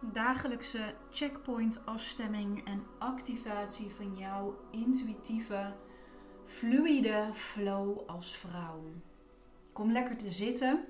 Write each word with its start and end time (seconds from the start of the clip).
dagelijkse 0.00 0.94
checkpoint 1.10 1.86
afstemming 1.86 2.66
en 2.66 2.86
activatie 2.98 3.90
van 3.90 4.14
jouw 4.14 4.58
intuïtieve, 4.70 5.74
fluide 6.44 7.28
flow 7.32 7.98
als 8.06 8.36
vrouw. 8.36 8.82
Kom 9.72 9.92
lekker 9.92 10.16
te 10.16 10.30
zitten. 10.30 10.84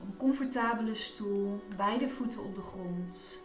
Op 0.00 0.06
een 0.06 0.16
comfortabele 0.16 0.94
stoel, 0.94 1.62
beide 1.76 2.08
voeten 2.08 2.44
op 2.44 2.54
de 2.54 2.62
grond 2.62 3.42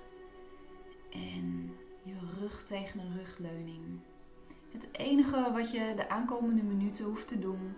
en 1.12 1.76
je 2.04 2.16
rug 2.40 2.64
tegen 2.64 3.00
een 3.00 3.18
rugleuning. 3.18 4.00
Het 4.72 4.90
enige 4.92 5.52
wat 5.52 5.72
je 5.72 5.94
de 5.96 6.10
aankomende 6.10 6.64
minuten 6.64 7.06
hoeft 7.06 7.28
te 7.28 7.40
doen 7.40 7.76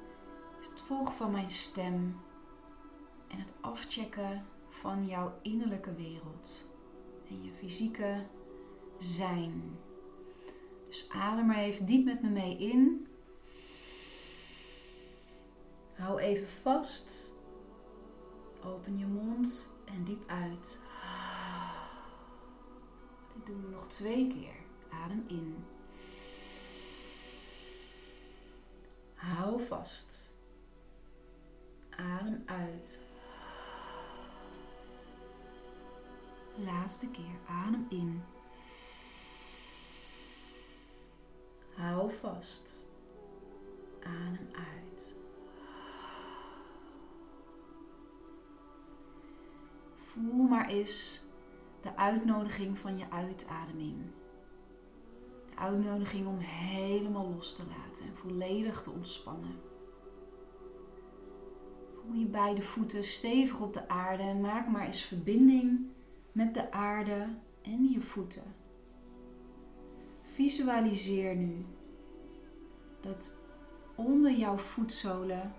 is 0.59 0.67
het 0.67 0.81
volgen 0.81 1.13
van 1.13 1.31
mijn 1.31 1.49
stem 1.49 2.19
en 3.27 3.39
het 3.39 3.53
afchecken 3.61 4.45
van 4.75 5.07
jouw 5.07 5.39
innerlijke 5.41 5.95
wereld 5.95 6.69
en 7.29 7.43
je 7.43 7.51
fysieke 7.51 8.25
zijn. 8.97 9.79
Dus 10.87 11.09
adem 11.09 11.45
maar 11.45 11.57
even 11.57 11.85
diep 11.85 12.05
met 12.05 12.21
me 12.21 12.29
mee 12.29 12.57
in. 12.57 13.07
Hou 15.93 16.19
even 16.19 16.47
vast. 16.47 17.33
Open 18.65 18.97
je 18.97 19.05
mond 19.05 19.69
en 19.85 20.03
diep 20.03 20.29
uit. 20.29 20.79
Dit 23.33 23.45
doen 23.45 23.61
we 23.61 23.69
nog 23.69 23.87
twee 23.87 24.27
keer. 24.27 24.55
Adem 24.89 25.23
in. 25.27 25.65
Hou 29.13 29.61
vast. 29.61 30.33
Adem 31.89 32.43
uit. 32.45 32.99
Laatste 36.57 37.07
keer. 37.09 37.39
Adem 37.47 37.85
in. 37.89 38.23
Hou 41.75 42.11
vast. 42.11 42.87
Adem 44.03 44.47
uit. 44.51 45.15
Voel 49.95 50.43
maar 50.43 50.67
eens 50.67 51.23
de 51.81 51.95
uitnodiging 51.97 52.79
van 52.79 52.97
je 52.97 53.09
uitademing. 53.09 53.97
De 55.49 55.55
uitnodiging 55.55 56.27
om 56.27 56.37
helemaal 56.37 57.29
los 57.29 57.55
te 57.55 57.63
laten 57.65 58.05
en 58.05 58.15
volledig 58.15 58.81
te 58.81 58.91
ontspannen. 58.91 59.55
Voel 61.93 62.13
je 62.13 62.25
beide 62.25 62.61
voeten 62.61 63.03
stevig 63.03 63.61
op 63.61 63.73
de 63.73 63.89
aarde 63.89 64.23
en 64.23 64.41
maak 64.41 64.67
maar 64.67 64.85
eens 64.85 65.01
verbinding 65.01 65.93
met 66.35 66.53
de 66.53 66.71
aarde 66.71 67.27
en 67.61 67.89
je 67.89 68.01
voeten. 68.01 68.43
Visualiseer 70.21 71.35
nu 71.35 71.65
dat 72.99 73.37
onder 73.95 74.31
jouw 74.31 74.57
voetzolen 74.57 75.53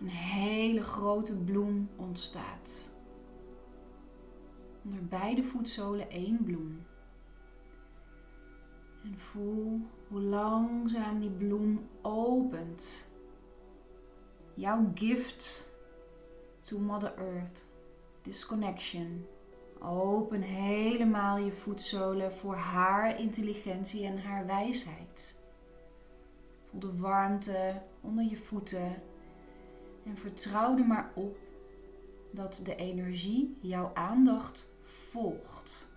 een 0.00 0.08
hele 0.08 0.82
grote 0.82 1.36
bloem 1.36 1.88
ontstaat. 1.96 2.92
Onder 4.84 5.06
beide 5.06 5.42
voetzolen 5.42 6.10
één 6.10 6.44
bloem. 6.44 6.86
En 9.04 9.18
voel 9.18 9.80
hoe 10.08 10.20
langzaam 10.20 11.18
die 11.20 11.30
bloem 11.30 11.88
opent. 12.02 13.08
Jouw 14.54 14.90
gift 14.94 15.72
to 16.60 16.78
Mother 16.78 17.14
Earth. 17.16 17.64
This 18.22 18.46
connection. 18.46 19.26
Open 19.80 20.40
helemaal 20.42 21.38
je 21.38 21.52
voetzolen 21.52 22.32
voor 22.32 22.54
haar 22.54 23.20
intelligentie 23.20 24.04
en 24.04 24.18
haar 24.18 24.46
wijsheid. 24.46 25.40
Voel 26.64 26.80
de 26.80 26.96
warmte 26.96 27.82
onder 28.00 28.24
je 28.24 28.36
voeten 28.36 29.02
en 30.04 30.16
vertrouw 30.16 30.78
er 30.78 30.86
maar 30.86 31.10
op 31.14 31.36
dat 32.30 32.60
de 32.64 32.76
energie 32.76 33.56
jouw 33.60 33.90
aandacht 33.94 34.72
volgt. 34.82 35.90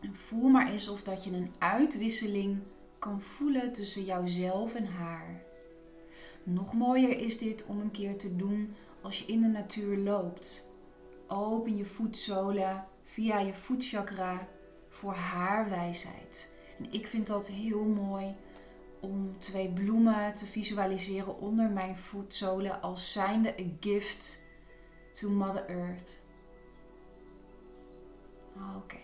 En 0.00 0.14
voel 0.14 0.48
maar 0.48 0.70
eens 0.70 0.88
of 0.88 1.02
dat 1.02 1.24
je 1.24 1.30
een 1.30 1.54
uitwisseling 1.58 2.58
kan 2.98 3.22
voelen 3.22 3.72
tussen 3.72 4.04
jouzelf 4.04 4.74
en 4.74 4.86
haar. 4.86 5.42
Nog 6.42 6.74
mooier 6.74 7.18
is 7.20 7.38
dit 7.38 7.66
om 7.66 7.80
een 7.80 7.90
keer 7.90 8.18
te 8.18 8.36
doen 8.36 8.74
als 9.00 9.18
je 9.18 9.24
in 9.26 9.40
de 9.40 9.46
natuur 9.46 9.96
loopt 9.96 10.68
Open 11.28 11.76
je 11.76 11.84
voetzolen 11.84 12.86
via 13.04 13.38
je 13.38 13.54
voetchakra 13.54 14.48
voor 14.88 15.14
haar 15.14 15.68
wijsheid. 15.68 16.52
En 16.78 16.92
ik 16.92 17.06
vind 17.06 17.26
dat 17.26 17.48
heel 17.48 17.84
mooi 17.84 18.34
om 19.00 19.38
twee 19.38 19.68
bloemen 19.72 20.32
te 20.32 20.46
visualiseren 20.46 21.38
onder 21.38 21.70
mijn 21.70 21.96
voetzolen 21.96 22.82
als 22.82 23.12
zijnde 23.12 23.52
een 23.56 23.76
gift 23.80 24.42
to 25.12 25.30
Mother 25.30 25.66
Earth. 25.66 26.20
Oké. 28.76 28.96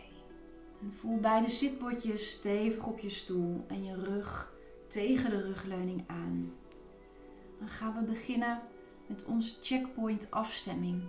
En 0.81 0.93
voel 0.93 1.21
beide 1.21 1.49
zitbotjes 1.49 2.31
stevig 2.31 2.87
op 2.87 2.99
je 2.99 3.11
stoel 3.11 3.65
en 3.69 3.85
je 3.85 3.95
rug 3.95 4.53
tegen 4.89 5.31
de 5.31 5.43
rugleuning 5.43 6.05
aan. 6.07 6.53
Dan 7.59 7.69
gaan 7.69 7.95
we 7.95 8.03
beginnen 8.03 8.61
met 9.07 9.25
onze 9.25 9.55
checkpoint 9.63 10.31
afstemming. 10.31 11.03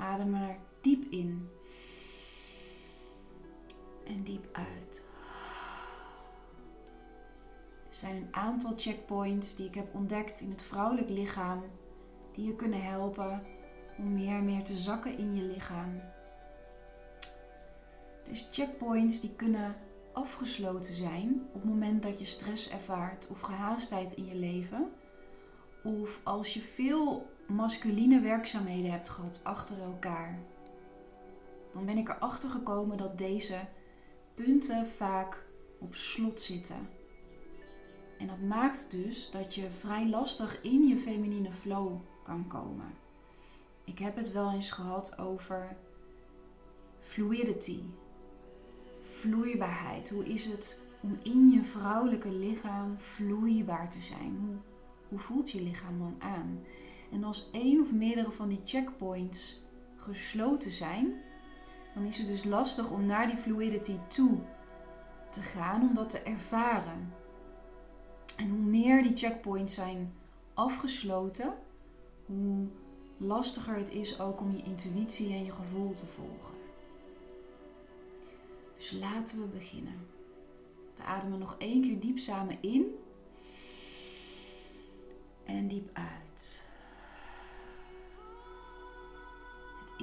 Adem 0.00 0.34
er 0.34 0.56
diep 0.80 1.04
in. 1.10 1.48
En 4.06 4.22
diep 4.22 4.48
uit. 4.52 5.08
Er 7.88 7.94
zijn 7.96 8.16
een 8.16 8.34
aantal 8.34 8.72
checkpoints 8.76 9.56
die 9.56 9.66
ik 9.66 9.74
heb 9.74 9.94
ontdekt 9.94 10.40
in 10.40 10.50
het 10.50 10.62
vrouwelijk 10.62 11.08
lichaam. 11.08 11.62
Die 12.32 12.46
je 12.46 12.56
kunnen 12.56 12.82
helpen 12.82 13.42
om 13.98 14.12
meer 14.12 14.36
en 14.36 14.44
meer 14.44 14.64
te 14.64 14.76
zakken 14.76 15.18
in 15.18 15.34
je 15.34 15.42
lichaam. 15.42 16.00
Dus 18.28 18.48
checkpoints 18.52 19.20
die 19.20 19.34
kunnen 19.36 19.76
afgesloten 20.12 20.94
zijn 20.94 21.46
op 21.52 21.60
het 21.60 21.64
moment 21.64 22.02
dat 22.02 22.18
je 22.18 22.24
stress 22.24 22.70
ervaart 22.70 23.28
of 23.28 23.40
gehaastheid 23.40 24.12
in 24.12 24.26
je 24.26 24.34
leven. 24.34 24.92
Of 25.82 26.20
als 26.22 26.54
je 26.54 26.60
veel 26.60 27.30
masculine 27.50 28.20
werkzaamheden 28.20 28.90
hebt 28.90 29.08
gehad 29.08 29.40
achter 29.44 29.80
elkaar, 29.80 30.38
dan 31.72 31.86
ben 31.86 31.98
ik 31.98 32.08
erachter 32.08 32.50
gekomen 32.50 32.96
dat 32.96 33.18
deze 33.18 33.58
punten 34.34 34.86
vaak 34.86 35.44
op 35.78 35.94
slot 35.94 36.40
zitten. 36.40 36.88
En 38.18 38.26
dat 38.26 38.40
maakt 38.40 38.90
dus 38.90 39.30
dat 39.30 39.54
je 39.54 39.70
vrij 39.70 40.08
lastig 40.08 40.62
in 40.62 40.86
je 40.86 40.96
feminine 40.96 41.52
flow 41.52 42.00
kan 42.22 42.46
komen. 42.46 42.94
Ik 43.84 43.98
heb 43.98 44.16
het 44.16 44.32
wel 44.32 44.52
eens 44.52 44.70
gehad 44.70 45.18
over 45.18 45.76
fluidity, 47.00 47.80
vloeibaarheid. 49.00 50.10
Hoe 50.10 50.24
is 50.24 50.44
het 50.44 50.80
om 51.00 51.18
in 51.22 51.50
je 51.50 51.64
vrouwelijke 51.64 52.32
lichaam 52.32 52.98
vloeibaar 52.98 53.90
te 53.90 54.00
zijn? 54.00 54.36
Hoe, 54.40 54.56
hoe 55.08 55.18
voelt 55.18 55.50
je 55.50 55.62
lichaam 55.62 55.98
dan 55.98 56.14
aan? 56.18 56.60
En 57.10 57.24
als 57.24 57.48
één 57.52 57.80
of 57.80 57.92
meerdere 57.92 58.30
van 58.30 58.48
die 58.48 58.60
checkpoints 58.64 59.62
gesloten 59.96 60.70
zijn, 60.70 61.22
dan 61.94 62.04
is 62.04 62.18
het 62.18 62.26
dus 62.26 62.44
lastig 62.44 62.90
om 62.90 63.06
naar 63.06 63.26
die 63.26 63.36
fluidity 63.36 63.98
toe 64.08 64.38
te 65.30 65.40
gaan, 65.40 65.82
om 65.82 65.94
dat 65.94 66.10
te 66.10 66.18
ervaren. 66.18 67.12
En 68.36 68.48
hoe 68.48 68.58
meer 68.58 69.02
die 69.02 69.16
checkpoints 69.16 69.74
zijn 69.74 70.12
afgesloten, 70.54 71.54
hoe 72.26 72.66
lastiger 73.16 73.76
het 73.76 73.90
is 73.90 74.20
ook 74.20 74.40
om 74.40 74.50
je 74.50 74.62
intuïtie 74.62 75.32
en 75.32 75.44
je 75.44 75.52
gevoel 75.52 75.92
te 75.92 76.06
volgen. 76.06 76.54
Dus 78.76 78.92
laten 78.92 79.40
we 79.40 79.46
beginnen. 79.46 80.06
We 80.96 81.02
ademen 81.02 81.38
nog 81.38 81.56
één 81.58 81.82
keer 81.82 82.00
diep 82.00 82.18
samen 82.18 82.58
in 82.60 82.94
en 85.44 85.68
diep 85.68 85.90
uit. 85.92 86.29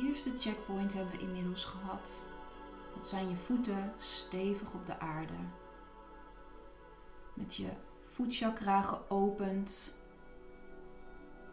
Eerste 0.01 0.31
checkpoint 0.38 0.94
hebben 0.94 1.11
we 1.11 1.21
inmiddels 1.21 1.65
gehad. 1.65 2.23
Dat 2.95 3.07
zijn 3.07 3.29
je 3.29 3.35
voeten 3.35 3.94
stevig 3.97 4.73
op 4.73 4.85
de 4.85 4.99
aarde. 4.99 5.33
Met 7.33 7.55
je 7.55 7.69
voetchakra 8.01 8.81
geopend. 8.81 9.95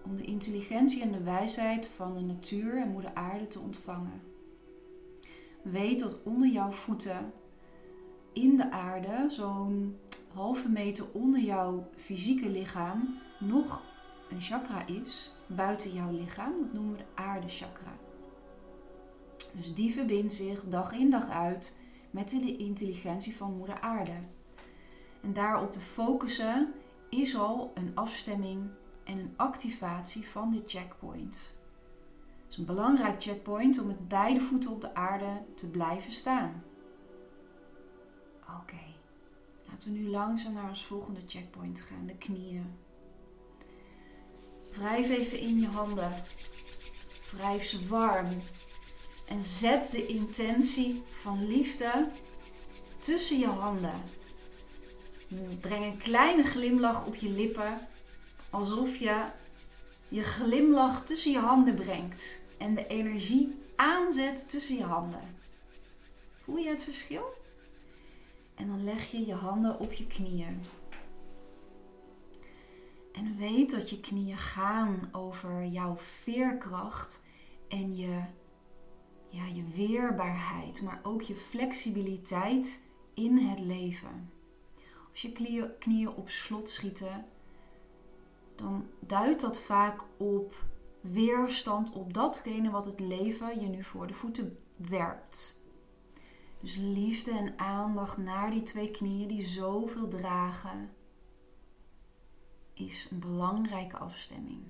Om 0.05 0.17
de 0.17 0.23
intelligentie 0.23 1.03
en 1.03 1.13
de 1.13 1.23
wijsheid 1.23 1.89
van 1.89 2.15
de 2.15 2.21
natuur 2.21 2.77
en 2.81 2.89
moeder 2.89 3.15
aarde 3.15 3.47
te 3.47 3.59
ontvangen. 3.59 4.23
Weet 5.63 6.01
dat 6.01 6.23
onder 6.23 6.49
jouw 6.49 6.71
voeten 6.71 7.33
in 8.33 8.57
de 8.57 8.71
aarde, 8.71 9.25
zo'n 9.29 9.99
halve 10.33 10.69
meter 10.69 11.07
onder 11.13 11.41
jouw 11.41 11.89
fysieke 11.97 12.49
lichaam, 12.49 13.19
nog 13.41 13.83
een 14.31 14.41
chakra 14.41 14.87
is 14.87 15.33
buiten 15.47 15.93
jouw 15.93 16.11
lichaam. 16.11 16.57
Dat 16.57 16.73
noemen 16.73 16.93
we 16.93 16.99
de 16.99 17.23
aardechakra. 17.23 18.04
Dus 19.57 19.75
die 19.75 19.93
verbindt 19.93 20.33
zich 20.33 20.65
dag 20.65 20.93
in 20.93 21.11
dag 21.11 21.29
uit 21.29 21.77
met 22.11 22.31
de 22.31 22.57
intelligentie 22.57 23.37
van 23.37 23.57
moeder 23.57 23.81
aarde. 23.81 24.17
En 25.21 25.33
daarop 25.33 25.73
te 25.73 25.81
focussen 25.81 26.73
is 27.09 27.37
al 27.37 27.71
een 27.75 27.93
afstemming 27.95 28.71
en 29.05 29.19
een 29.19 29.35
activatie 29.37 30.29
van 30.29 30.51
dit 30.51 30.71
checkpoint. 30.71 31.55
Het 32.43 32.53
is 32.53 32.57
een 32.57 32.65
belangrijk 32.65 33.23
checkpoint 33.23 33.79
om 33.79 33.87
met 33.87 34.09
beide 34.09 34.41
voeten 34.41 34.71
op 34.71 34.81
de 34.81 34.95
aarde 34.95 35.43
te 35.55 35.71
blijven 35.71 36.13
staan. 36.13 36.65
Oké, 38.61 38.83
laten 39.69 39.93
we 39.93 39.99
nu 39.99 40.09
langzaam 40.09 40.53
naar 40.53 40.69
ons 40.69 40.85
volgende 40.85 41.21
checkpoint 41.27 41.81
gaan, 41.81 42.07
de 42.07 42.17
knieën. 42.17 42.75
Wrijf 44.73 45.11
even 45.11 45.41
in 45.41 45.59
je 45.59 45.67
handen. 45.67 46.13
Wrijf 47.31 47.65
ze 47.65 47.87
warm. 47.89 48.27
En 49.29 49.43
zet 49.43 49.91
de 49.91 50.07
intentie 50.07 51.03
van 51.23 51.47
liefde 51.47 52.09
tussen 52.99 53.39
je 53.39 53.47
handen. 53.47 54.03
Breng 55.61 55.85
een 55.85 55.99
kleine 55.99 56.43
glimlach 56.43 57.07
op 57.07 57.15
je 57.15 57.29
lippen, 57.29 57.89
alsof 58.51 58.97
je 58.97 59.25
je 60.09 60.23
glimlach 60.23 61.05
tussen 61.05 61.33
je 61.33 61.39
handen 61.39 61.75
brengt 61.75 62.43
en 62.59 62.75
de 62.75 62.87
energie 62.87 63.59
aanzet 63.77 64.49
tussen 64.49 64.77
je 64.77 64.85
handen. 64.85 65.37
Voel 66.33 66.57
je 66.57 66.69
het 66.69 66.85
verschil? 66.85 67.25
En 68.55 68.67
dan 68.67 68.85
leg 68.85 69.11
je 69.11 69.27
je 69.27 69.35
handen 69.35 69.79
op 69.79 69.93
je 69.93 70.07
knieën. 70.07 70.61
En 73.13 73.37
weet 73.37 73.71
dat 73.71 73.91
je 73.91 74.01
knieën 74.01 74.39
gaan 74.39 75.09
over 75.13 75.65
jouw 75.65 75.97
veerkracht 75.97 77.23
en 77.69 77.97
je, 77.97 78.23
ja, 79.35 79.47
je 79.47 79.65
weerbaarheid, 79.65 80.83
maar 80.83 81.01
ook 81.03 81.23
je 81.23 81.35
flexibiliteit 81.35 82.81
in 83.15 83.37
het 83.39 83.59
leven. 83.61 84.31
Als 85.11 85.23
je 85.23 85.33
knieën, 85.79 86.09
op 86.09 86.29
slot 86.29 86.69
schieten, 86.69 87.27
dan 88.55 88.87
duidt 89.01 89.41
dat 89.41 89.61
vaak 89.61 90.05
op 90.17 90.65
weerstand 91.01 91.93
op 91.93 92.13
datgene 92.13 92.71
wat 92.71 92.85
het 92.85 93.01
leven 93.01 93.61
je 93.61 93.67
nu 93.67 93.85
voor 93.85 94.07
de 94.07 94.15
voeten 94.15 94.59
werpt. 94.77 95.63
Dus 96.61 96.77
liefde 96.77 97.31
en 97.31 97.59
aandacht 97.59 98.17
naar 98.17 98.51
die 98.51 98.63
twee 98.63 98.91
knieën 98.91 99.29
die 99.29 99.47
zoveel 99.47 100.09
dragen, 100.09 100.91
is 102.75 103.09
een 103.11 103.19
belangrijke 103.19 103.97
afstemming. 103.97 104.63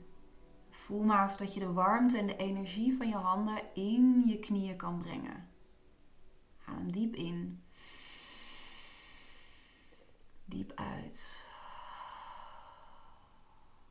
Voel 0.84 1.02
maar 1.02 1.24
of 1.24 1.36
dat 1.36 1.54
je 1.54 1.60
de 1.60 1.72
warmte 1.72 2.18
en 2.18 2.26
de 2.26 2.36
energie 2.36 2.96
van 2.96 3.08
je 3.08 3.14
handen 3.14 3.74
in 3.74 4.22
je 4.26 4.38
knieën 4.38 4.76
kan 4.76 4.98
brengen. 4.98 5.48
Adem 6.64 6.92
diep 6.92 7.14
in. 7.14 7.62
Diep 10.44 10.72
uit. 10.74 11.48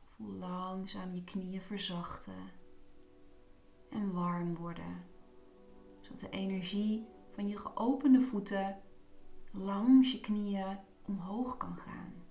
Voel 0.04 0.32
langzaam 0.32 1.12
je 1.12 1.24
knieën 1.24 1.60
verzachten 1.60 2.50
en 3.90 4.12
warm 4.12 4.56
worden. 4.56 5.06
Zodat 6.00 6.20
de 6.20 6.28
energie 6.28 7.06
van 7.32 7.48
je 7.48 7.58
geopende 7.58 8.20
voeten 8.20 8.80
langs 9.52 10.12
je 10.12 10.20
knieën 10.20 10.78
omhoog 11.02 11.56
kan 11.56 11.76
gaan. 11.76 12.23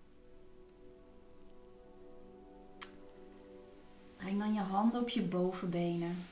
Breng 4.34 4.46
dan 4.46 4.64
je 4.64 4.72
handen 4.72 5.02
op 5.02 5.10
je 5.10 5.22
bovenbenen. 5.22 6.26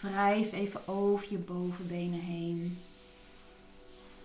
Wrijf 0.00 0.52
even 0.52 0.88
over 0.88 1.30
je 1.30 1.38
bovenbenen 1.38 2.20
heen. 2.20 2.78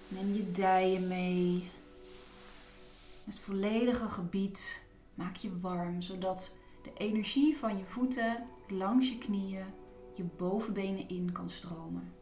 Neem 0.08 0.34
je 0.34 0.52
dijen 0.52 1.08
mee. 1.08 1.72
Het 3.24 3.40
volledige 3.40 4.10
gebied 4.10 4.84
maak 5.14 5.36
je 5.36 5.60
warm, 5.60 6.02
zodat 6.02 6.58
de 6.84 6.92
energie 6.98 7.58
van 7.58 7.78
je 7.78 7.84
voeten 7.84 8.48
langs 8.68 9.10
je 9.10 9.18
knieën 9.18 9.66
je 10.14 10.24
bovenbenen 10.24 11.10
in 11.10 11.32
kan 11.32 11.50
stromen. 11.50 12.14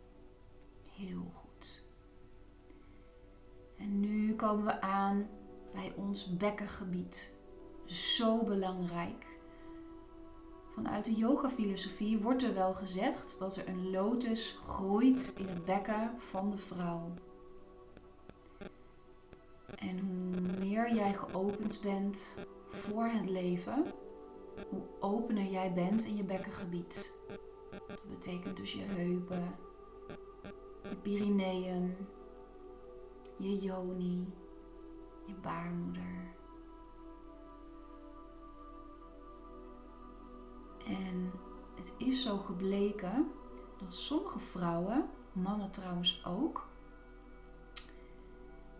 Heel 0.95 1.31
goed. 1.33 1.83
En 3.77 3.99
nu 3.99 4.35
komen 4.35 4.65
we 4.65 4.81
aan 4.81 5.27
bij 5.73 5.93
ons 5.95 6.37
bekkengebied. 6.37 7.33
Zo 7.85 8.43
belangrijk. 8.43 9.30
Vanuit 10.83 11.05
de 11.05 11.13
yoga-filosofie 11.13 12.19
wordt 12.19 12.43
er 12.43 12.53
wel 12.53 12.73
gezegd 12.73 13.39
dat 13.39 13.55
er 13.55 13.67
een 13.67 13.89
lotus 13.89 14.59
groeit 14.65 15.33
in 15.37 15.47
het 15.47 15.65
bekken 15.65 16.11
van 16.17 16.51
de 16.51 16.57
vrouw. 16.57 17.13
En 19.75 19.99
hoe 19.99 20.41
meer 20.59 20.93
jij 20.93 21.13
geopend 21.13 21.79
bent 21.83 22.37
voor 22.69 23.05
het 23.05 23.29
leven, 23.29 23.85
hoe 24.69 24.81
opener 24.99 25.45
jij 25.45 25.73
bent 25.73 26.05
in 26.05 26.15
je 26.15 26.23
bekkengebied. 26.23 27.13
Dat 27.87 28.09
betekent 28.09 28.57
dus 28.57 28.73
je 28.73 28.83
heupen, 28.83 29.55
je 30.89 30.95
perineum, 30.95 31.95
je 33.37 33.55
yoni, 33.55 34.33
je 35.25 35.33
baarmoeder. 35.41 36.35
En 40.91 41.31
het 41.75 41.93
is 41.97 42.21
zo 42.21 42.37
gebleken 42.37 43.31
dat 43.77 43.93
sommige 43.93 44.39
vrouwen, 44.39 45.09
mannen 45.33 45.71
trouwens 45.71 46.25
ook, 46.25 46.69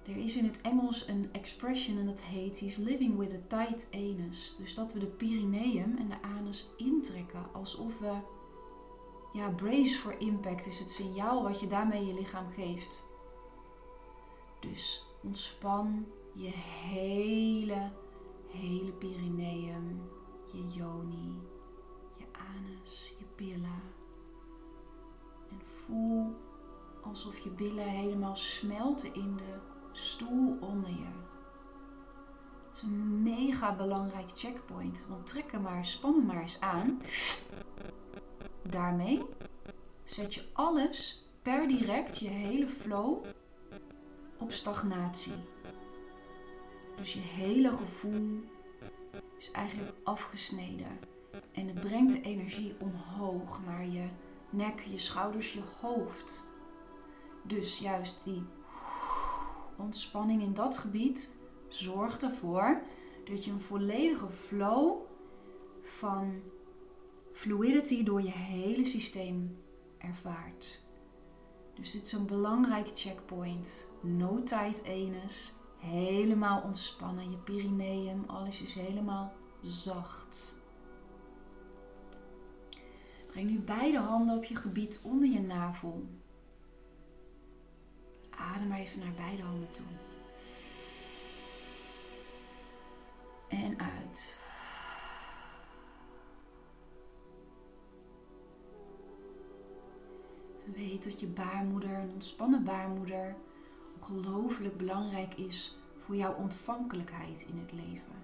er 0.04 0.18
is 0.18 0.38
in 0.38 0.46
het 0.46 0.62
Engels 0.62 1.08
een 1.08 1.30
expression 1.32 1.98
en 1.98 2.06
dat 2.06 2.24
heet 2.24 2.60
He's 2.60 2.78
living 2.78 3.18
with 3.18 3.34
a 3.34 3.40
tight 3.48 3.88
anus. 3.94 4.56
Dus 4.58 4.76
dat 4.76 4.94
we 4.94 5.00
de 5.00 5.08
perineum 5.08 5.98
en 5.98 6.08
de 6.08 6.22
anus 6.22 6.70
intrekken 6.78 7.54
alsof 7.54 8.00
we 8.00 8.14
ja, 9.34 9.50
brace 9.50 9.98
for 9.98 10.20
impact 10.20 10.66
is 10.66 10.80
het 10.80 10.90
signaal 10.90 11.44
wat 11.44 11.60
je 11.60 11.68
daarmee 11.68 12.06
je 12.06 12.14
lichaam 12.14 12.52
geeft. 12.52 13.10
Dus 14.60 15.06
ontspan 15.24 16.06
je 16.34 16.52
hele, 16.90 17.92
hele 18.48 18.92
perineum, 18.92 20.02
je 20.52 20.68
yoni, 20.68 21.34
je 21.34 21.51
je 22.84 23.26
pilla. 23.36 23.80
En 25.50 25.62
voel 25.62 26.36
alsof 27.02 27.38
je 27.38 27.50
billen 27.50 27.88
helemaal 27.88 28.36
smelten 28.36 29.14
in 29.14 29.38
de 29.38 29.60
stoel 29.92 30.58
onder 30.60 30.90
je. 30.90 31.20
Het 32.68 32.76
is 32.76 32.82
een 32.82 33.24
mega 33.24 33.76
belangrijk 33.76 34.30
checkpoint. 34.34 35.06
Want 35.10 35.28
trek 35.28 35.54
er 35.54 35.62
maar, 35.62 35.86
span 35.86 36.16
hem 36.16 36.26
maar 36.26 36.42
eens 36.42 36.60
aan. 36.60 37.02
Daarmee 38.62 39.22
zet 40.04 40.34
je 40.34 40.44
alles 40.54 41.26
per 41.42 41.68
direct, 41.68 42.18
je 42.18 42.30
hele 42.30 42.68
flow, 42.68 43.26
op 44.38 44.52
stagnatie. 44.52 45.34
Dus 46.96 47.14
je 47.14 47.20
hele 47.20 47.70
gevoel 47.76 48.44
is 49.38 49.52
eigenlijk 49.52 49.98
afgesneden. 50.04 51.11
En 51.52 51.68
het 51.68 51.80
brengt 51.80 52.12
de 52.12 52.22
energie 52.22 52.76
omhoog 52.80 53.66
naar 53.66 53.86
je 53.86 54.08
nek, 54.50 54.80
je 54.80 54.98
schouders, 54.98 55.54
je 55.54 55.64
hoofd. 55.82 56.48
Dus 57.44 57.80
juist 57.80 58.24
die 58.24 58.44
ontspanning 59.78 60.42
in 60.42 60.54
dat 60.54 60.78
gebied 60.78 61.36
zorgt 61.68 62.24
ervoor 62.24 62.82
dat 63.26 63.46
je 63.46 63.52
een 63.52 63.62
volledige 63.62 64.30
flow 64.30 65.02
van 65.82 66.42
fluidity 67.32 68.04
door 68.04 68.22
je 68.22 68.32
hele 68.32 68.86
systeem 68.86 69.58
ervaart. 69.98 70.84
Dus 71.74 71.92
dit 71.92 72.06
is 72.06 72.12
een 72.12 72.26
belangrijke 72.26 72.96
checkpoint. 72.96 73.88
No 74.02 74.44
tight 74.44 74.88
anus. 74.88 75.54
Helemaal 75.78 76.62
ontspannen. 76.62 77.32
Je 77.32 77.38
perineum, 77.38 78.24
alles 78.28 78.62
is 78.62 78.74
helemaal 78.74 79.34
zacht. 79.62 80.61
Breng 83.32 83.50
nu 83.50 83.60
beide 83.60 83.98
handen 83.98 84.38
op 84.38 84.44
je 84.44 84.56
gebied 84.56 85.02
onder 85.04 85.30
je 85.30 85.42
navel. 85.42 86.08
Adem 88.30 88.68
maar 88.68 88.80
even 88.80 89.00
naar 89.00 89.14
beide 89.14 89.42
handen 89.42 89.72
toe. 89.72 89.86
En 93.48 93.80
uit. 93.80 94.38
Weet 100.66 101.04
dat 101.04 101.20
je 101.20 101.28
baarmoeder, 101.28 102.00
een 102.00 102.12
ontspannen 102.14 102.64
baarmoeder, 102.64 103.36
ongelooflijk 103.96 104.78
belangrijk 104.78 105.34
is 105.34 105.78
voor 105.98 106.16
jouw 106.16 106.36
ontvankelijkheid 106.36 107.46
in 107.50 107.60
het 107.60 107.72
leven. 107.72 108.16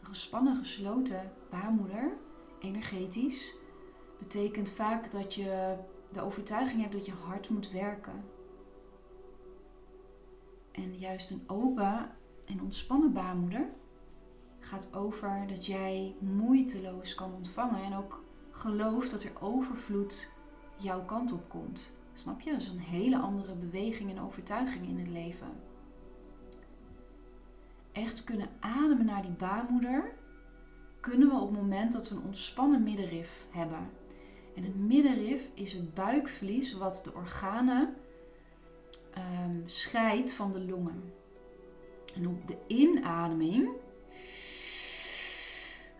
Een 0.00 0.06
gespannen, 0.06 0.56
gesloten 0.56 1.32
baarmoeder, 1.50 2.16
energetisch, 2.60 3.56
betekent 4.18 4.70
vaak 4.70 5.10
dat 5.10 5.34
je 5.34 5.76
de 6.12 6.20
overtuiging 6.20 6.80
hebt 6.80 6.92
dat 6.92 7.06
je 7.06 7.12
hard 7.12 7.48
moet 7.48 7.70
werken. 7.70 8.24
En 10.72 10.98
juist 10.98 11.30
een 11.30 11.44
open 11.46 12.10
en 12.46 12.62
ontspannen 12.62 13.12
baarmoeder 13.12 13.70
gaat 14.60 14.94
over 14.94 15.44
dat 15.48 15.66
jij 15.66 16.16
moeiteloos 16.18 17.14
kan 17.14 17.34
ontvangen 17.34 17.82
en 17.82 17.94
ook 17.94 18.24
gelooft 18.50 19.10
dat 19.10 19.22
er 19.22 19.32
overvloed 19.40 20.32
jouw 20.76 21.04
kant 21.04 21.32
op 21.32 21.48
komt. 21.48 21.96
Snap 22.14 22.40
je? 22.40 22.50
Dat 22.50 22.60
is 22.60 22.68
een 22.68 22.78
hele 22.78 23.18
andere 23.18 23.54
beweging 23.54 24.10
en 24.10 24.20
overtuiging 24.20 24.88
in 24.88 24.98
het 24.98 25.08
leven. 25.08 25.48
Echt 27.92 28.24
kunnen 28.24 28.48
ademen 28.60 29.06
naar 29.06 29.22
die 29.22 29.30
baarmoeder, 29.30 30.14
kunnen 31.00 31.28
we 31.28 31.34
op 31.34 31.50
het 31.50 31.60
moment 31.60 31.92
dat 31.92 32.08
we 32.08 32.14
een 32.14 32.22
ontspannen 32.22 32.82
middenrif 32.82 33.46
hebben. 33.50 33.90
En 34.54 34.62
het 34.62 34.76
middenrif 34.76 35.50
is 35.54 35.72
het 35.72 35.94
buikvlies 35.94 36.72
wat 36.72 37.00
de 37.04 37.14
organen 37.14 37.94
um, 39.44 39.62
scheidt 39.66 40.32
van 40.32 40.52
de 40.52 40.60
longen. 40.60 41.12
En 42.14 42.28
op 42.28 42.46
de 42.46 42.56
inademing 42.66 43.68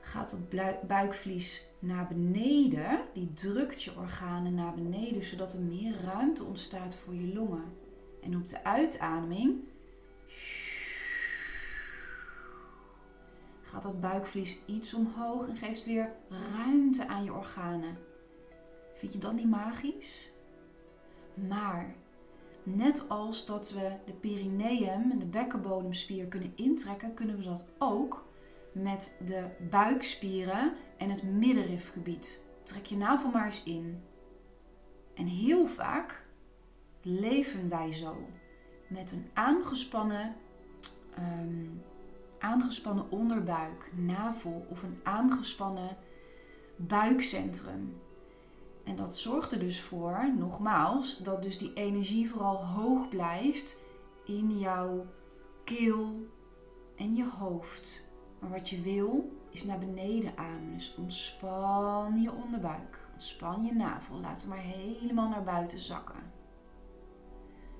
gaat 0.01 0.31
het 0.31 0.87
buikvlies 0.87 1.69
naar 1.79 2.07
beneden. 2.09 3.01
Die 3.15 3.33
drukt 3.33 3.83
je 3.83 3.97
organen 3.97 4.55
naar 4.55 4.75
beneden, 4.75 5.25
zodat 5.25 5.53
er 5.53 5.61
meer 5.61 5.95
ruimte 6.05 6.45
ontstaat 6.45 6.97
voor 6.97 7.15
je 7.15 7.35
longen. 7.35 7.65
En 8.23 8.37
op 8.37 8.47
de 8.47 8.65
uitademing 8.65 9.65
gaat 13.71 13.83
dat 13.83 14.01
buikvlies 14.01 14.59
iets 14.67 14.95
omhoog 14.95 15.49
en 15.49 15.57
geeft 15.57 15.85
weer 15.85 16.13
ruimte 16.57 17.09
aan 17.09 17.25
je 17.25 17.33
organen. 17.33 17.99
Vind 18.95 19.13
je 19.13 19.19
dat 19.19 19.33
niet 19.33 19.51
magisch? 19.51 20.33
Maar 21.35 21.95
net 22.63 23.09
als 23.09 23.47
dat 23.47 23.73
we 23.73 23.97
de 24.07 24.13
perineum 24.13 25.11
en 25.11 25.19
de 25.19 25.27
bekkenbodemspier 25.27 26.27
kunnen 26.27 26.53
intrekken, 26.55 27.15
kunnen 27.15 27.37
we 27.37 27.45
dat 27.45 27.65
ook 27.79 28.29
met 28.73 29.17
de 29.25 29.47
buikspieren 29.71 30.73
en 30.97 31.11
het 31.11 31.23
middenrifgebied. 31.23 32.45
Trek 32.63 32.87
je 32.87 32.97
navel 32.97 33.31
maar 33.31 33.45
eens 33.45 33.63
in. 33.63 34.03
En 35.15 35.27
heel 35.27 35.67
vaak 35.67 36.25
leven 37.03 37.69
wij 37.69 37.93
zo. 37.93 38.17
Met 38.89 39.13
een 39.13 39.31
aangespannen, 39.33 40.35
um, 41.19 41.83
aangespannen 42.41 43.11
onderbuik, 43.11 43.91
navel 43.95 44.67
of 44.69 44.83
een 44.83 45.01
aangespannen 45.03 45.97
buikcentrum. 46.77 48.01
En 48.85 48.97
dat 48.97 49.17
zorgt 49.17 49.53
er 49.53 49.59
dus 49.59 49.81
voor, 49.81 50.33
nogmaals, 50.39 51.19
dat 51.19 51.43
dus 51.43 51.59
die 51.59 51.73
energie 51.73 52.31
vooral 52.31 52.67
hoog 52.67 53.09
blijft 53.09 53.79
in 54.25 54.59
jouw 54.59 55.07
keel 55.65 56.27
en 56.97 57.15
je 57.15 57.29
hoofd. 57.39 58.13
Maar 58.39 58.51
wat 58.51 58.69
je 58.69 58.81
wil 58.81 59.33
is 59.51 59.65
naar 59.65 59.79
beneden 59.79 60.37
ademen. 60.37 60.73
Dus 60.73 60.95
ontspan 60.97 62.23
je 62.23 62.33
onderbuik. 62.33 63.09
Ontspan 63.13 63.65
je 63.65 63.73
navel. 63.73 64.21
Laat 64.21 64.41
hem 64.41 64.49
maar 64.49 64.59
helemaal 64.59 65.29
naar 65.29 65.43
buiten 65.43 65.79
zakken. 65.79 66.33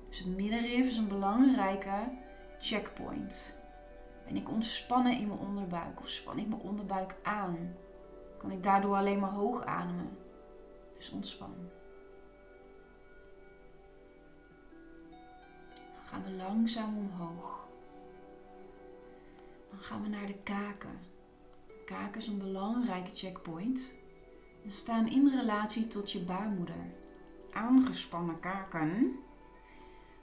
Dus 0.09 0.19
het 0.19 0.35
middenrif 0.35 0.87
is 0.87 0.97
een 0.97 1.07
belangrijke 1.07 2.17
checkpoint. 2.59 3.60
Ben 4.31 4.41
ik 4.41 4.49
ontspannen 4.49 5.17
in 5.17 5.27
mijn 5.27 5.39
onderbuik 5.39 5.99
of 5.99 6.07
span 6.07 6.39
ik 6.39 6.47
mijn 6.47 6.61
onderbuik 6.61 7.15
aan? 7.23 7.75
Kan 8.37 8.51
ik 8.51 8.63
daardoor 8.63 8.95
alleen 8.95 9.19
maar 9.19 9.31
hoog 9.31 9.65
ademen? 9.65 10.17
Dus 10.97 11.09
ontspan. 11.09 11.55
Dan 15.69 16.05
gaan 16.05 16.23
we 16.23 16.31
langzaam 16.31 16.97
omhoog. 16.97 17.67
Dan 19.69 19.79
gaan 19.79 20.01
we 20.01 20.07
naar 20.07 20.27
de 20.27 20.37
kaken. 20.43 20.99
De 21.67 21.83
kaken 21.85 22.21
is 22.21 22.27
een 22.27 22.37
belangrijke 22.37 23.15
checkpoint. 23.15 23.95
Ze 24.63 24.71
staan 24.71 25.07
in 25.07 25.29
relatie 25.35 25.87
tot 25.87 26.11
je 26.11 26.19
baarmoeder. 26.19 26.93
Aangespannen 27.53 28.39
kaken 28.39 29.15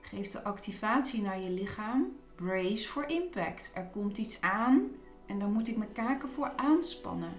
geeft 0.00 0.32
de 0.32 0.42
activatie 0.42 1.22
naar 1.22 1.40
je 1.40 1.50
lichaam. 1.50 2.16
Brace 2.44 2.88
for 2.88 3.08
impact. 3.08 3.70
Er 3.74 3.86
komt 3.86 4.18
iets 4.18 4.40
aan 4.40 4.90
en 5.26 5.38
daar 5.38 5.48
moet 5.48 5.68
ik 5.68 5.76
mijn 5.76 5.92
kaken 5.92 6.28
voor 6.28 6.52
aanspannen. 6.56 7.32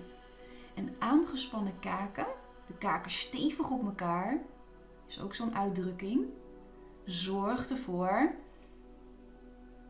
En 0.75 0.95
aangespannen 0.97 1.79
kaken, 1.79 2.27
de 2.65 2.73
kaken 2.77 3.11
stevig 3.11 3.69
op 3.69 3.85
elkaar, 3.85 4.41
is 5.07 5.21
ook 5.21 5.35
zo'n 5.35 5.55
uitdrukking, 5.55 6.25
zorgt 7.05 7.71
ervoor, 7.71 8.35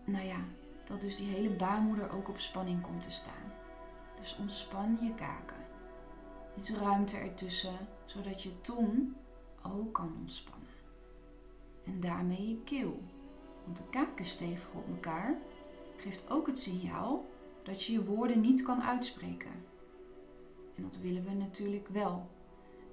nou 0.06 0.26
ja, 0.26 0.40
dat 0.84 1.02
dus 1.02 1.16
die 1.16 1.28
hele 1.28 1.50
baarmoeder 1.50 2.12
ook 2.12 2.30
op 2.30 2.40
spanning 2.40 2.82
komt 2.82 3.04
te 3.04 3.12
staan. 3.12 3.54
Dus 4.20 4.38
ontspan 4.40 4.98
je 5.02 5.14
kaken. 5.14 5.66
Iets 6.58 6.72
ruimte 6.72 7.18
ertussen, 7.18 7.88
zodat 8.06 8.44
je 8.44 8.62
tong 8.62 9.14
ook 9.64 9.94
kan 9.94 10.16
ontspannen. 10.20 10.68
En 11.84 12.00
daarmee 12.00 12.48
je 12.48 12.64
keel. 12.64 13.02
Want 13.70 13.82
de 13.82 13.90
kaken 14.00 14.26
stevig 14.26 14.68
op 14.74 14.88
elkaar 14.88 15.38
geeft 15.96 16.30
ook 16.30 16.48
het 16.48 16.60
signaal 16.60 17.26
dat 17.64 17.84
je 17.84 17.92
je 17.92 18.06
woorden 18.06 18.42
niet 18.42 18.62
kan 18.62 18.84
uitspreken. 18.84 19.52
En 20.76 20.84
dat 20.84 20.98
willen 20.98 21.24
we 21.24 21.32
natuurlijk 21.32 21.88
wel. 21.88 22.30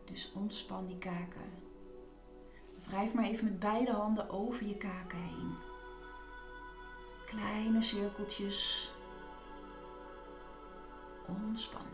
Dus 0.04 0.32
ontspan 0.34 0.86
die 0.86 0.98
kaken. 0.98 1.50
Wrijf 2.86 3.14
maar 3.14 3.24
even 3.24 3.44
met 3.44 3.58
beide 3.58 3.92
handen 3.92 4.30
over 4.30 4.66
je 4.66 4.76
kaken 4.76 5.18
heen. 5.18 5.54
Kleine 7.26 7.82
cirkeltjes. 7.82 8.92
Ontspan. 11.26 11.86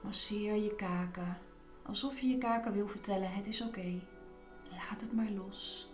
Masseer 0.00 0.54
je 0.54 0.74
kaken. 0.74 1.38
Alsof 1.82 2.18
je 2.18 2.28
je 2.28 2.38
kaken 2.38 2.72
wil 2.72 2.88
vertellen: 2.88 3.32
het 3.32 3.46
is 3.46 3.62
oké. 3.62 4.00
Laat 4.70 5.00
het 5.00 5.12
maar 5.12 5.30
los. 5.30 5.89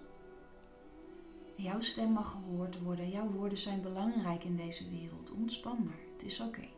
Jouw 1.56 1.80
stem 1.80 2.10
mag 2.10 2.30
gehoord 2.30 2.80
worden. 2.82 3.08
Jouw 3.08 3.30
woorden 3.30 3.58
zijn 3.58 3.82
belangrijk 3.82 4.44
in 4.44 4.56
deze 4.56 4.88
wereld. 4.88 5.32
Ontspan 5.32 5.84
maar. 5.84 6.00
Het 6.12 6.24
is 6.24 6.40
oké. 6.40 6.68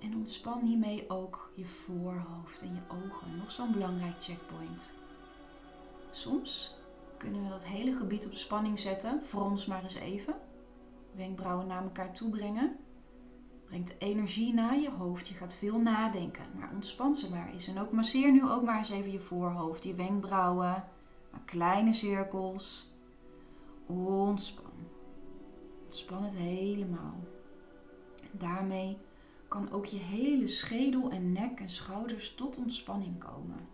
En 0.00 0.14
ontspan 0.14 0.60
hiermee 0.60 1.10
ook 1.10 1.52
je 1.54 1.64
voorhoofd 1.64 2.62
en 2.62 2.74
je 2.74 2.80
ogen. 2.88 3.36
Nog 3.36 3.50
zo'n 3.50 3.72
belangrijk 3.72 4.22
checkpoint. 4.22 4.92
Soms 6.10 6.76
kunnen 7.16 7.42
we 7.42 7.48
dat 7.48 7.66
hele 7.66 7.92
gebied 7.92 8.26
op 8.26 8.34
spanning 8.34 8.78
zetten. 8.78 9.22
Voor 9.22 9.42
ons 9.42 9.66
maar 9.66 9.82
eens 9.82 9.94
even. 9.94 10.34
Wenkbrauwen 11.14 11.66
naar 11.66 11.82
elkaar 11.82 12.12
toe 12.12 12.30
brengen. 12.30 12.76
Brengt 13.64 13.94
energie 13.98 14.54
naar 14.54 14.78
je 14.78 14.90
hoofd. 14.90 15.28
Je 15.28 15.34
gaat 15.34 15.54
veel 15.54 15.78
nadenken. 15.78 16.44
Maar 16.58 16.70
ontspan 16.74 17.16
ze 17.16 17.30
maar 17.30 17.52
eens. 17.52 17.66
En 17.66 17.78
ook 17.78 17.92
masseer 17.92 18.32
nu 18.32 18.48
ook 18.48 18.62
maar 18.62 18.78
eens 18.78 18.90
even 18.90 19.12
je 19.12 19.20
voorhoofd. 19.20 19.84
Je 19.84 19.94
wenkbrauwen. 19.94 20.84
Kleine 21.44 21.92
cirkels. 21.92 22.94
Ontspan. 23.86 24.72
Ontspan 25.84 26.22
het 26.22 26.36
helemaal. 26.36 27.24
Daarmee 28.32 28.98
kan 29.48 29.70
ook 29.70 29.84
je 29.84 29.98
hele 29.98 30.46
schedel 30.46 31.10
en 31.10 31.32
nek 31.32 31.60
en 31.60 31.70
schouders 31.70 32.34
tot 32.34 32.56
ontspanning 32.56 33.18
komen. 33.18 33.68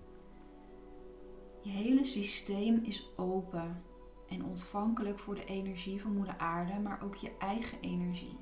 Je 1.62 1.70
hele 1.70 2.04
systeem 2.04 2.84
is 2.84 3.10
open 3.16 3.82
en 4.28 4.44
ontvankelijk 4.44 5.18
voor 5.18 5.34
de 5.34 5.44
energie 5.44 6.00
van 6.00 6.16
Moeder 6.16 6.38
Aarde, 6.38 6.80
maar 6.80 7.02
ook 7.02 7.14
je 7.14 7.36
eigen 7.38 7.80
energie, 7.80 8.38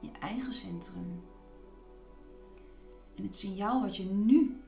je 0.00 0.10
eigen 0.20 0.52
centrum. 0.52 1.22
En 3.16 3.22
het 3.22 3.36
signaal 3.36 3.80
wat 3.80 3.96
je 3.96 4.04
nu 4.04 4.60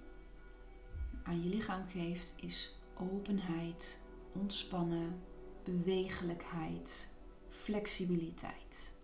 aan 1.23 1.43
je 1.43 1.49
lichaam 1.49 1.87
geeft 1.87 2.35
is 2.41 2.82
openheid, 3.13 4.01
ontspannen, 4.33 5.21
bewegelijkheid, 5.65 7.15
flexibiliteit. 7.49 8.95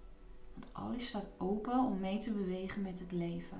Want 0.52 0.74
alles 0.74 1.06
staat 1.06 1.30
open 1.38 1.78
om 1.78 1.98
mee 1.98 2.18
te 2.18 2.32
bewegen 2.32 2.82
met 2.82 2.98
het 2.98 3.12
leven. 3.12 3.58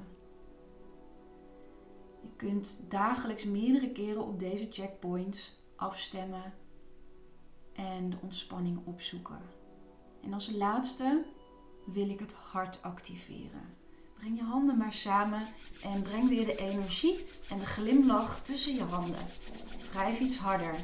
Je 2.23 2.31
kunt 2.37 2.85
dagelijks 2.89 3.45
meerdere 3.45 3.93
keren 3.93 4.25
op 4.25 4.39
deze 4.39 4.67
checkpoints 4.71 5.63
afstemmen 5.77 6.55
en 7.73 8.11
de 8.11 8.19
ontspanning 8.23 8.81
opzoeken. 8.85 9.41
En 10.23 10.33
als 10.33 10.51
laatste 10.51 11.25
wil 11.87 12.09
ik 12.09 12.19
het 12.19 12.33
hart 12.33 12.83
activeren. 12.83 13.77
Breng 14.19 14.37
je 14.37 14.45
handen 14.45 14.77
maar 14.77 14.93
samen 14.93 15.43
en 15.83 16.03
breng 16.03 16.29
weer 16.29 16.45
de 16.45 16.57
energie 16.57 17.25
en 17.51 17.59
de 17.59 17.67
glimlach 17.67 18.43
tussen 18.43 18.75
je 18.75 18.83
handen. 18.83 19.27
Wrijf 19.91 20.21
iets 20.21 20.37
harder 20.37 20.75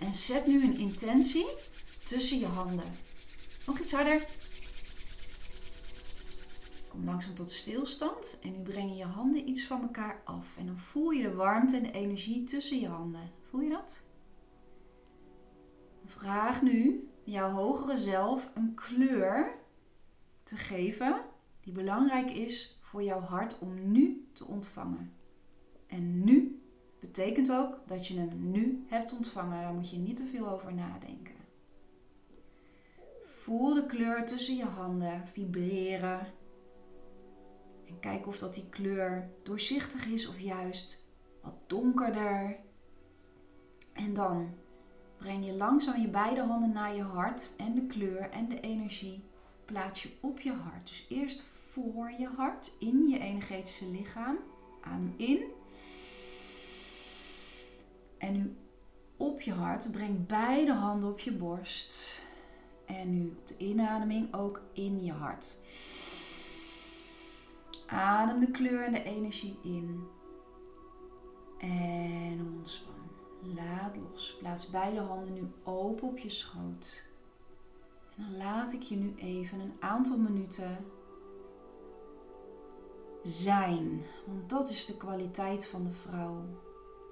en 0.00 0.14
zet 0.14 0.46
nu 0.46 0.64
een 0.64 0.78
intentie 0.78 1.46
tussen 2.04 2.38
je 2.38 2.46
handen. 2.46 2.92
Nog 3.66 3.78
iets 3.78 3.92
harder. 3.92 4.26
Kom 6.88 7.04
langzaam 7.04 7.34
tot 7.34 7.50
stilstand 7.50 8.38
en 8.42 8.52
nu 8.52 8.58
breng 8.58 8.90
je 8.90 8.96
je 8.96 9.04
handen 9.04 9.48
iets 9.48 9.64
van 9.64 9.82
elkaar 9.82 10.22
af. 10.24 10.46
En 10.58 10.66
dan 10.66 10.78
voel 10.78 11.10
je 11.10 11.22
de 11.22 11.34
warmte 11.34 11.76
en 11.76 11.82
de 11.82 11.92
energie 11.92 12.44
tussen 12.44 12.80
je 12.80 12.88
handen. 12.88 13.30
Voel 13.50 13.60
je 13.60 13.70
dat? 13.70 14.02
Vraag 16.04 16.62
nu 16.62 17.08
jouw 17.24 17.50
hogere 17.50 17.96
zelf 17.96 18.50
een 18.54 18.74
kleur 18.74 19.54
te 20.42 20.56
geven 20.56 21.20
die 21.60 21.72
belangrijk 21.72 22.30
is 22.30 22.80
voor 22.92 23.02
jouw 23.02 23.20
hart 23.20 23.58
om 23.58 23.92
nu 23.92 24.28
te 24.32 24.46
ontvangen. 24.46 25.12
En 25.86 26.24
nu 26.24 26.62
betekent 27.00 27.52
ook 27.52 27.78
dat 27.86 28.06
je 28.06 28.18
hem 28.18 28.50
nu 28.50 28.84
hebt 28.86 29.12
ontvangen. 29.12 29.62
Daar 29.62 29.72
moet 29.72 29.90
je 29.90 29.98
niet 29.98 30.16
te 30.16 30.24
veel 30.24 30.48
over 30.48 30.74
nadenken. 30.74 31.34
Voel 33.22 33.74
de 33.74 33.86
kleur 33.86 34.26
tussen 34.26 34.56
je 34.56 34.64
handen 34.64 35.26
vibreren. 35.26 36.26
En 37.86 38.00
kijk 38.00 38.26
of 38.26 38.38
dat 38.38 38.54
die 38.54 38.68
kleur 38.68 39.30
doorzichtig 39.42 40.06
is 40.06 40.28
of 40.28 40.40
juist 40.40 41.08
wat 41.42 41.54
donkerder. 41.66 42.58
En 43.92 44.14
dan 44.14 44.54
breng 45.16 45.46
je 45.46 45.54
langzaam 45.54 46.00
je 46.00 46.08
beide 46.08 46.42
handen 46.42 46.72
naar 46.72 46.94
je 46.94 47.02
hart 47.02 47.54
en 47.56 47.74
de 47.74 47.86
kleur 47.86 48.30
en 48.30 48.48
de 48.48 48.60
energie 48.60 49.24
plaats 49.64 50.02
je 50.02 50.10
op 50.20 50.40
je 50.40 50.52
hart. 50.52 50.88
Dus 50.88 51.06
eerst 51.08 51.42
voor 51.72 52.10
je 52.18 52.28
hart, 52.36 52.72
in 52.78 53.08
je 53.08 53.18
energetische 53.18 53.86
lichaam. 53.86 54.38
Adem 54.80 55.14
in. 55.16 55.44
En 58.18 58.32
nu 58.32 58.56
op 59.16 59.40
je 59.40 59.52
hart. 59.52 59.92
Breng 59.92 60.26
beide 60.26 60.72
handen 60.72 61.10
op 61.10 61.18
je 61.18 61.32
borst. 61.32 62.22
En 62.86 63.10
nu 63.10 63.28
op 63.28 63.46
de 63.46 63.56
inademing 63.56 64.34
ook 64.34 64.62
in 64.72 65.04
je 65.04 65.12
hart. 65.12 65.58
Adem 67.86 68.40
de 68.40 68.50
kleur 68.50 68.84
en 68.84 68.92
de 68.92 69.02
energie 69.02 69.58
in. 69.62 70.04
En 71.58 72.54
ontspan. 72.56 72.94
Laat 73.42 73.96
los. 73.96 74.36
Plaats 74.38 74.70
beide 74.70 75.00
handen 75.00 75.34
nu 75.34 75.50
open 75.64 76.08
op 76.08 76.18
je 76.18 76.30
schoot. 76.30 77.10
En 78.16 78.22
dan 78.22 78.36
laat 78.36 78.72
ik 78.72 78.82
je 78.82 78.96
nu 78.96 79.14
even 79.16 79.60
een 79.60 79.74
aantal 79.80 80.18
minuten 80.18 80.84
zijn. 83.22 84.04
Want 84.26 84.50
dat 84.50 84.70
is 84.70 84.86
de 84.86 84.96
kwaliteit 84.96 85.66
van 85.66 85.84
de 85.84 85.92
vrouw. 85.92 86.44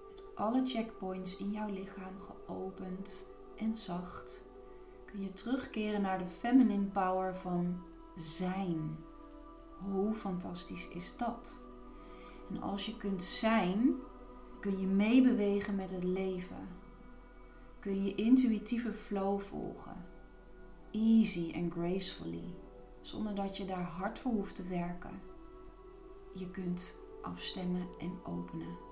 Met 0.08 0.24
alle 0.34 0.66
checkpoints 0.66 1.36
in 1.36 1.50
jouw 1.50 1.68
lichaam 1.68 2.18
geopend 2.18 3.26
en 3.56 3.76
zacht 3.76 4.44
kun 5.10 5.22
je 5.22 5.32
terugkeren 5.32 6.02
naar 6.02 6.18
de 6.18 6.26
feminine 6.26 6.86
power 6.86 7.36
van 7.36 7.82
zijn. 8.16 8.96
Hoe 9.78 10.14
fantastisch 10.14 10.88
is 10.88 11.16
dat? 11.16 11.60
En 12.50 12.62
als 12.62 12.86
je 12.86 12.96
kunt 12.96 13.22
zijn, 13.22 13.94
kun 14.60 14.80
je 14.80 14.86
meebewegen 14.86 15.74
met 15.74 15.90
het 15.90 16.04
leven. 16.04 16.68
Kun 17.78 18.04
je 18.04 18.14
intuïtieve 18.14 18.92
flow 18.92 19.40
volgen. 19.40 20.04
Easy 20.90 21.52
and 21.54 21.72
gracefully, 21.72 22.54
zonder 23.00 23.34
dat 23.34 23.56
je 23.56 23.64
daar 23.64 23.84
hard 23.84 24.18
voor 24.18 24.32
hoeft 24.32 24.54
te 24.54 24.66
werken. 24.66 25.29
Je 26.32 26.50
kunt 26.50 26.98
afstemmen 27.22 27.88
en 27.98 28.20
openen. 28.24 28.89